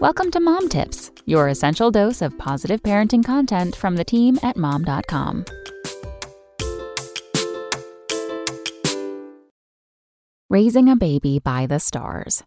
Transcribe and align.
Welcome 0.00 0.30
to 0.30 0.38
Mom 0.38 0.68
Tips, 0.68 1.10
your 1.26 1.48
essential 1.48 1.90
dose 1.90 2.22
of 2.22 2.38
positive 2.38 2.84
parenting 2.84 3.24
content 3.24 3.74
from 3.74 3.96
the 3.96 4.04
team 4.04 4.38
at 4.44 4.56
mom.com. 4.56 5.44
Raising 10.48 10.88
a 10.88 10.94
baby 10.94 11.40
by 11.40 11.66
the 11.66 11.80
stars. 11.80 12.44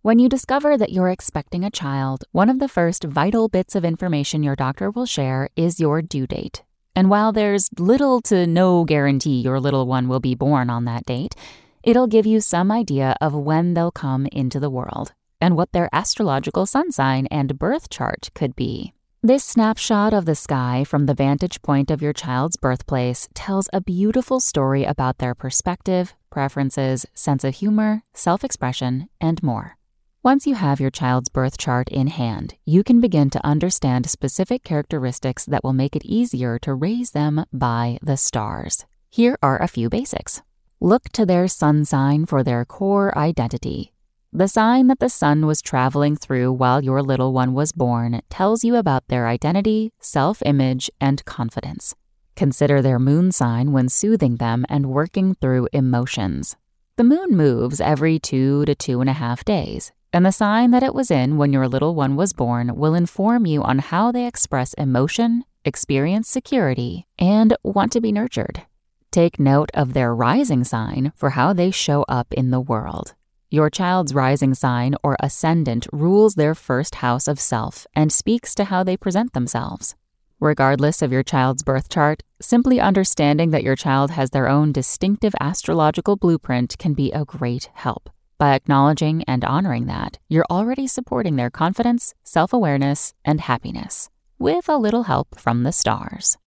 When 0.00 0.18
you 0.18 0.28
discover 0.28 0.76
that 0.76 0.90
you're 0.90 1.08
expecting 1.08 1.62
a 1.62 1.70
child, 1.70 2.24
one 2.32 2.50
of 2.50 2.58
the 2.58 2.66
first 2.66 3.04
vital 3.04 3.48
bits 3.48 3.76
of 3.76 3.84
information 3.84 4.42
your 4.42 4.56
doctor 4.56 4.90
will 4.90 5.06
share 5.06 5.50
is 5.54 5.78
your 5.78 6.02
due 6.02 6.26
date. 6.26 6.64
And 6.96 7.08
while 7.08 7.30
there's 7.30 7.68
little 7.78 8.20
to 8.22 8.44
no 8.44 8.82
guarantee 8.82 9.40
your 9.40 9.60
little 9.60 9.86
one 9.86 10.08
will 10.08 10.18
be 10.18 10.34
born 10.34 10.68
on 10.68 10.84
that 10.86 11.06
date, 11.06 11.36
it'll 11.84 12.08
give 12.08 12.26
you 12.26 12.40
some 12.40 12.72
idea 12.72 13.14
of 13.20 13.34
when 13.34 13.74
they'll 13.74 13.92
come 13.92 14.26
into 14.32 14.58
the 14.58 14.68
world 14.68 15.12
and 15.42 15.56
what 15.56 15.72
their 15.72 15.90
astrological 15.92 16.64
sun 16.64 16.92
sign 16.92 17.26
and 17.26 17.58
birth 17.58 17.90
chart 17.90 18.30
could 18.34 18.56
be. 18.56 18.94
This 19.24 19.44
snapshot 19.44 20.14
of 20.14 20.24
the 20.24 20.34
sky 20.34 20.84
from 20.84 21.06
the 21.06 21.14
vantage 21.14 21.62
point 21.62 21.90
of 21.90 22.02
your 22.02 22.12
child's 22.12 22.56
birthplace 22.56 23.28
tells 23.34 23.68
a 23.72 23.80
beautiful 23.80 24.40
story 24.40 24.84
about 24.84 25.18
their 25.18 25.34
perspective, 25.34 26.14
preferences, 26.30 27.06
sense 27.14 27.44
of 27.44 27.54
humor, 27.56 28.02
self 28.14 28.42
expression, 28.42 29.08
and 29.20 29.42
more. 29.42 29.76
Once 30.24 30.46
you 30.46 30.54
have 30.54 30.80
your 30.80 30.90
child's 30.90 31.28
birth 31.28 31.58
chart 31.58 31.88
in 31.88 32.06
hand, 32.06 32.54
you 32.64 32.82
can 32.82 33.00
begin 33.00 33.30
to 33.30 33.46
understand 33.46 34.08
specific 34.08 34.64
characteristics 34.64 35.44
that 35.46 35.62
will 35.62 35.72
make 35.72 35.94
it 35.94 36.04
easier 36.04 36.58
to 36.58 36.74
raise 36.74 37.10
them 37.10 37.44
by 37.52 37.98
the 38.02 38.16
stars. 38.16 38.86
Here 39.10 39.36
are 39.42 39.60
a 39.60 39.68
few 39.68 39.88
basics. 39.88 40.42
Look 40.80 41.10
to 41.10 41.26
their 41.26 41.46
sun 41.46 41.84
sign 41.84 42.26
for 42.26 42.42
their 42.42 42.64
core 42.64 43.16
identity 43.16 43.91
the 44.34 44.48
sign 44.48 44.86
that 44.86 44.98
the 44.98 45.10
sun 45.10 45.44
was 45.44 45.60
traveling 45.60 46.16
through 46.16 46.50
while 46.50 46.82
your 46.82 47.02
little 47.02 47.34
one 47.34 47.52
was 47.52 47.70
born 47.70 48.22
tells 48.30 48.64
you 48.64 48.76
about 48.76 49.06
their 49.08 49.28
identity, 49.28 49.92
self 50.00 50.42
image, 50.46 50.90
and 50.98 51.22
confidence. 51.26 51.94
Consider 52.34 52.80
their 52.80 52.98
moon 52.98 53.30
sign 53.30 53.72
when 53.72 53.90
soothing 53.90 54.36
them 54.36 54.64
and 54.70 54.86
working 54.86 55.34
through 55.34 55.68
emotions. 55.74 56.56
The 56.96 57.04
moon 57.04 57.36
moves 57.36 57.78
every 57.78 58.18
two 58.18 58.64
to 58.64 58.74
two 58.74 59.02
and 59.02 59.10
a 59.10 59.14
half 59.14 59.44
days, 59.44 59.92
and 60.14 60.24
the 60.24 60.32
sign 60.32 60.70
that 60.70 60.82
it 60.82 60.94
was 60.94 61.10
in 61.10 61.36
when 61.36 61.52
your 61.52 61.68
little 61.68 61.94
one 61.94 62.16
was 62.16 62.32
born 62.32 62.74
will 62.74 62.94
inform 62.94 63.44
you 63.44 63.62
on 63.62 63.80
how 63.80 64.10
they 64.12 64.26
express 64.26 64.72
emotion, 64.74 65.44
experience 65.62 66.30
security, 66.30 67.06
and 67.18 67.54
want 67.62 67.92
to 67.92 68.00
be 68.00 68.12
nurtured. 68.12 68.62
Take 69.10 69.38
note 69.38 69.70
of 69.74 69.92
their 69.92 70.14
rising 70.14 70.64
sign 70.64 71.12
for 71.14 71.30
how 71.30 71.52
they 71.52 71.70
show 71.70 72.02
up 72.08 72.32
in 72.32 72.50
the 72.50 72.60
world. 72.60 73.14
Your 73.52 73.68
child's 73.68 74.14
rising 74.14 74.54
sign 74.54 74.94
or 75.02 75.14
ascendant 75.20 75.86
rules 75.92 76.36
their 76.36 76.54
first 76.54 76.94
house 76.96 77.28
of 77.28 77.38
self 77.38 77.86
and 77.94 78.10
speaks 78.10 78.54
to 78.54 78.64
how 78.64 78.82
they 78.82 78.96
present 78.96 79.34
themselves. 79.34 79.94
Regardless 80.40 81.02
of 81.02 81.12
your 81.12 81.22
child's 81.22 81.62
birth 81.62 81.90
chart, 81.90 82.22
simply 82.40 82.80
understanding 82.80 83.50
that 83.50 83.62
your 83.62 83.76
child 83.76 84.12
has 84.12 84.30
their 84.30 84.48
own 84.48 84.72
distinctive 84.72 85.34
astrological 85.38 86.16
blueprint 86.16 86.78
can 86.78 86.94
be 86.94 87.12
a 87.12 87.26
great 87.26 87.68
help. 87.74 88.08
By 88.38 88.54
acknowledging 88.54 89.22
and 89.24 89.44
honoring 89.44 89.84
that, 89.84 90.18
you're 90.30 90.46
already 90.50 90.86
supporting 90.86 91.36
their 91.36 91.50
confidence, 91.50 92.14
self 92.24 92.54
awareness, 92.54 93.12
and 93.22 93.42
happiness, 93.42 94.08
with 94.38 94.66
a 94.66 94.78
little 94.78 95.02
help 95.02 95.38
from 95.38 95.64
the 95.64 95.72
stars. 95.72 96.38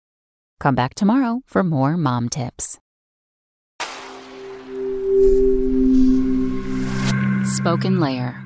Come 0.59 0.73
back 0.73 0.95
tomorrow 0.95 1.43
for 1.45 1.63
more 1.63 1.97
mom 1.97 2.29
tips. 2.29 2.79
SpokenLayer. 7.55 8.44